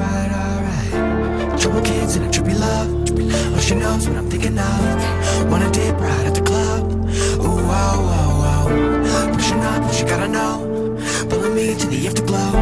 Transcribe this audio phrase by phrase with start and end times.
[0.00, 1.60] alright, alright.
[1.60, 2.88] Trouble kids and a trippy love.
[3.54, 5.50] Oh, she knows what I'm thinking of.
[5.50, 6.92] Wanna dip right at the club.
[6.92, 9.32] Ooh, oh, oh, oh.
[9.34, 10.96] Pushing up, she gotta know.
[11.28, 12.52] Pulling me to the afterglow.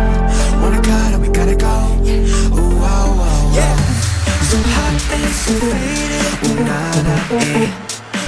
[0.62, 1.76] Wanna cut and we gotta go.
[2.04, 3.54] Ooh, oh, oh, oh.
[3.54, 3.76] Yeah.
[4.50, 6.24] So hot and so faded.
[6.44, 7.70] Ooh, nah, nah, eh.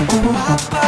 [0.02, 0.79] Ooh, oh.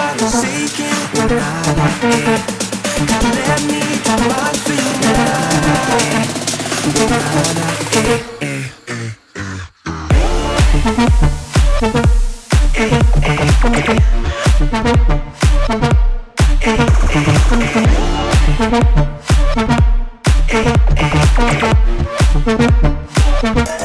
[21.35, 21.63] Thank
[23.71, 23.82] you.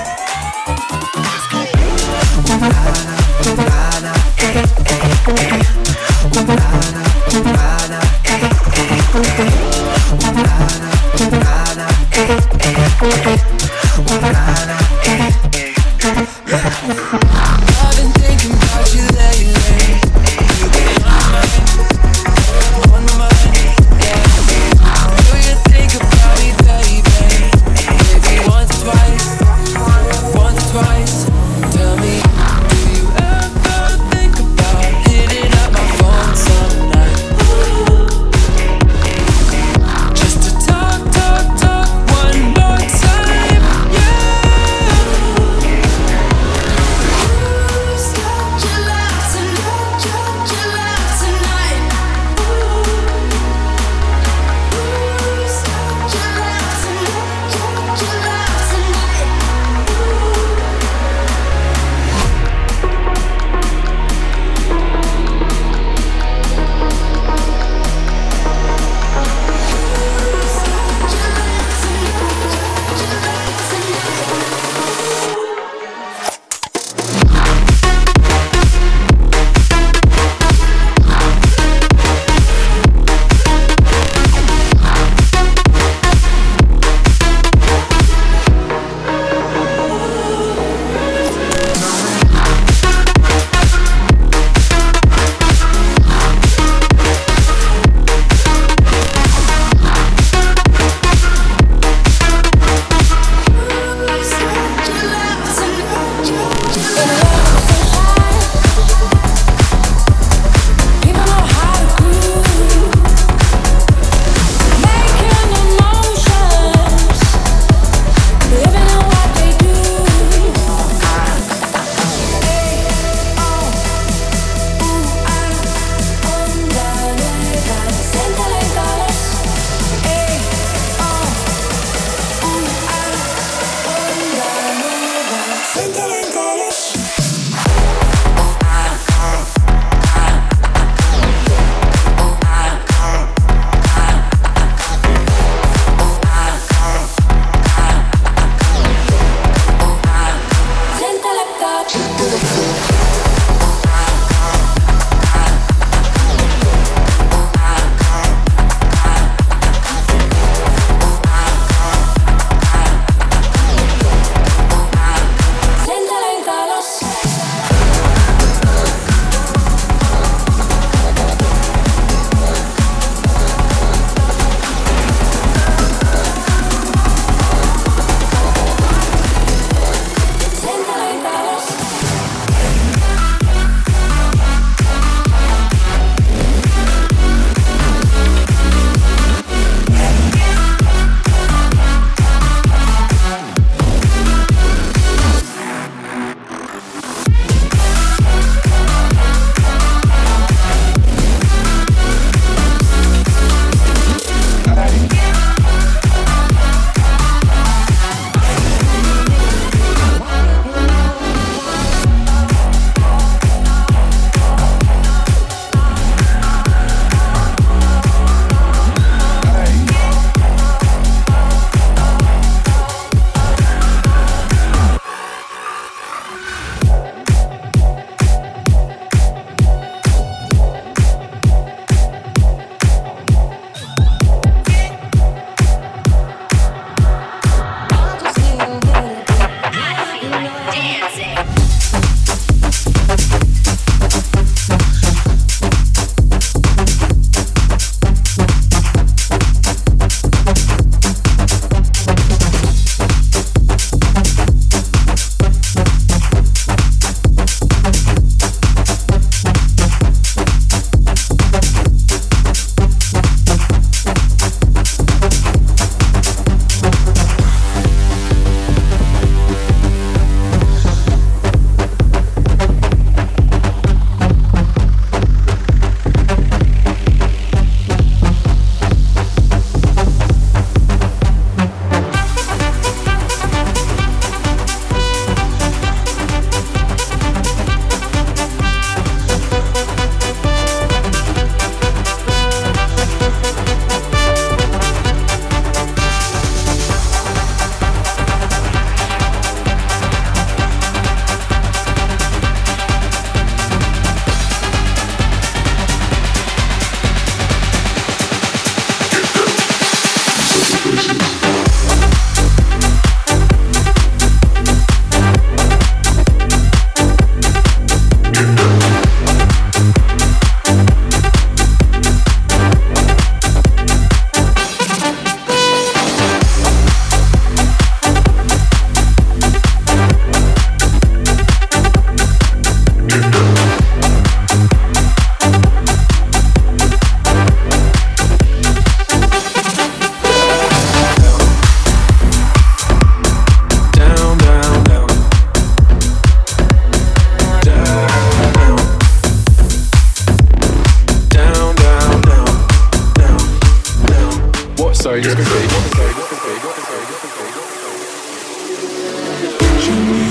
[355.27, 355.41] Show me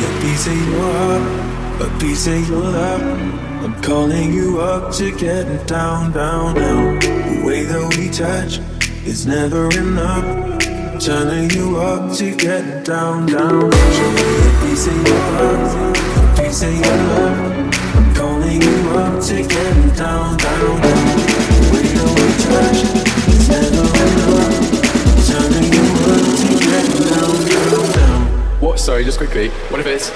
[0.00, 0.56] a piece of
[1.82, 3.02] a piece of your love.
[3.62, 6.98] I'm calling you up to get down, down, down.
[7.00, 8.58] The way that we touch
[9.04, 10.24] is never enough.
[10.98, 13.70] Turning you up to get down, down.
[13.70, 15.92] Show me a piece of your
[16.24, 17.38] a piece of your love.
[17.96, 20.80] I'm calling you up to get down, down, down.
[20.80, 22.65] The way that we touch.
[29.16, 29.49] Just quickly.
[29.70, 30.11] What if it's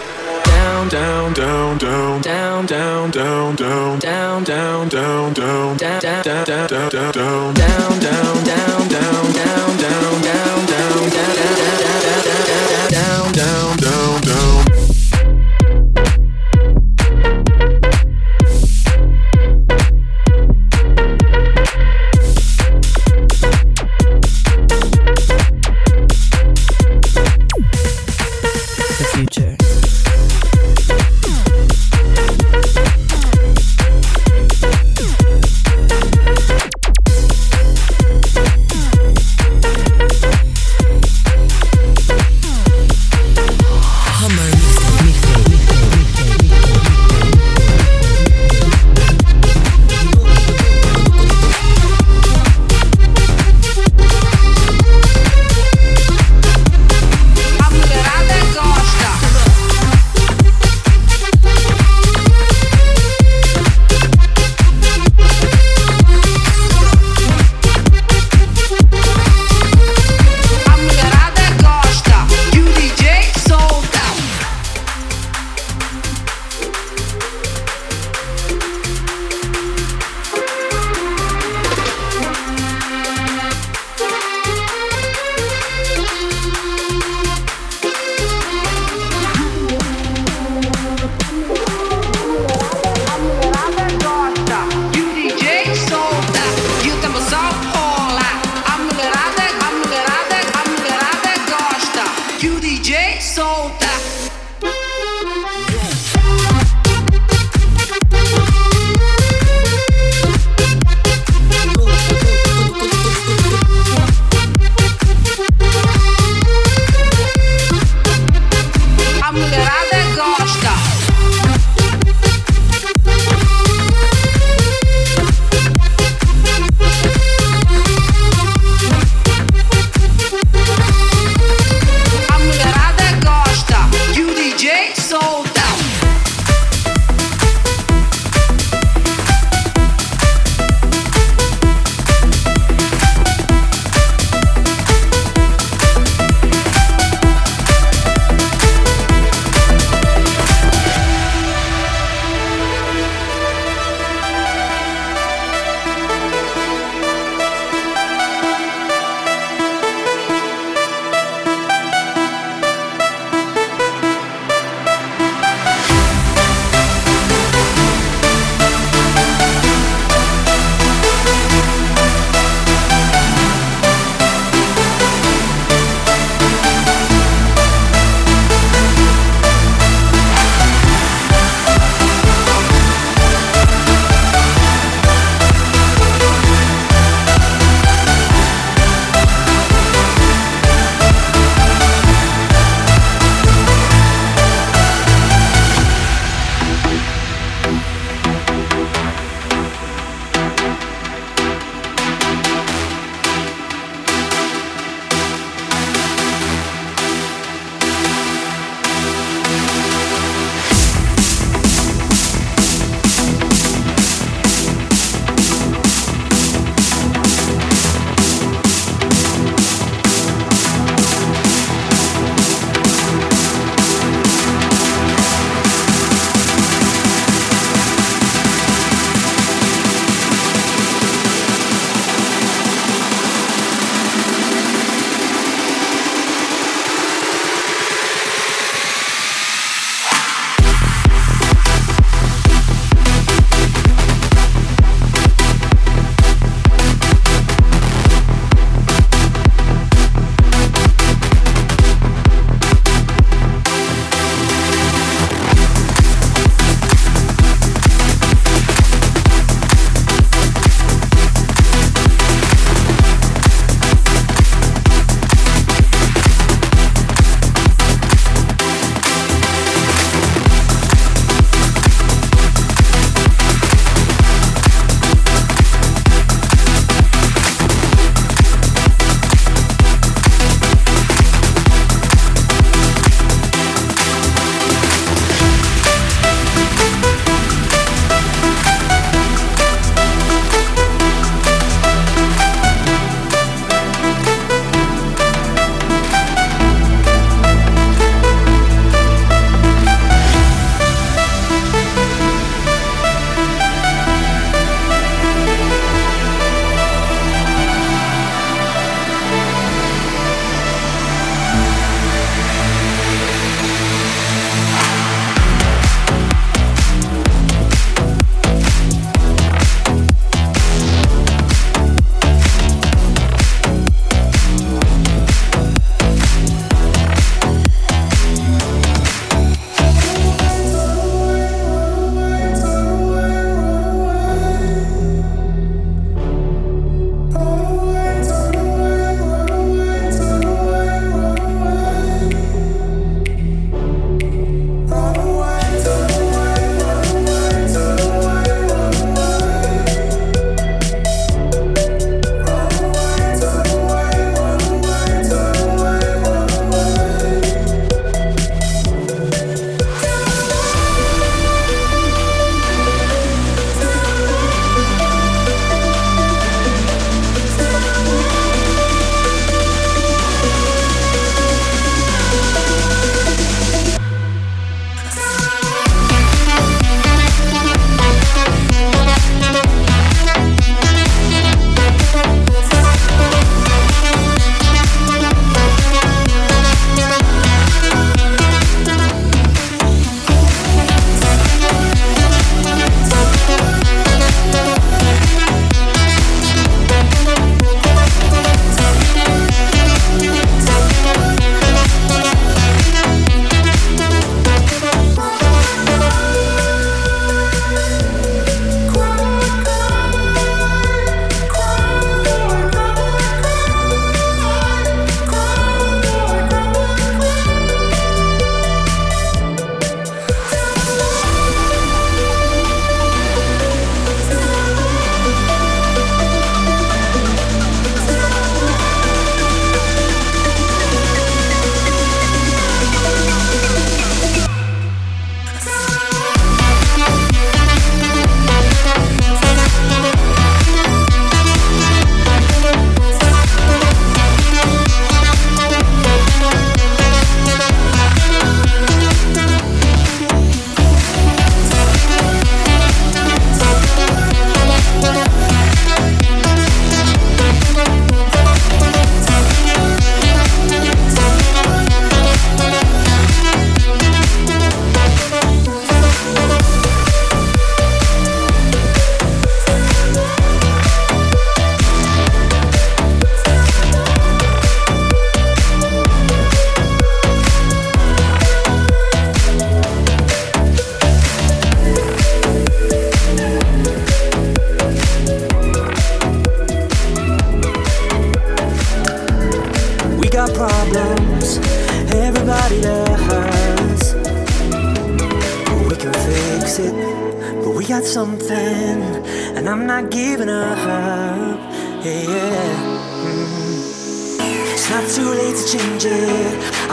[0.45, 6.91] down, down, down, down, down, down, down, down, down, down, down, down, down, down, down,
[6.91, 7.60] down, down,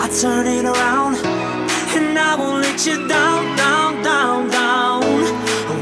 [0.07, 1.15] I turn it around
[1.97, 5.03] and I won't let you down, down, down, down.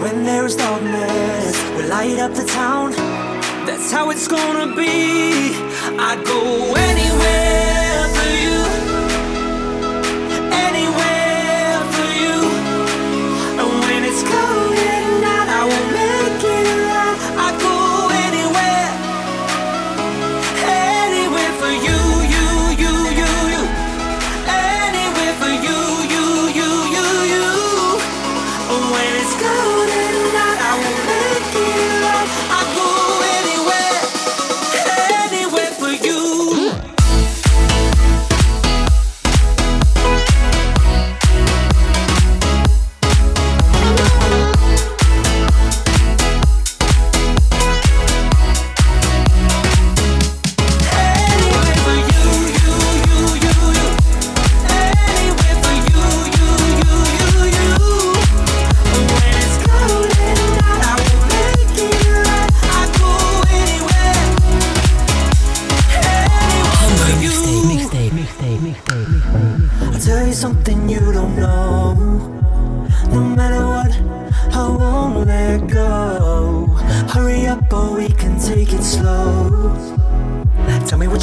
[0.01, 2.89] When there is darkness, we light up the town.
[3.67, 5.53] That's how it's gonna be.
[5.99, 7.64] I'd go anywhere.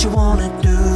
[0.05, 0.92] what you wanna do.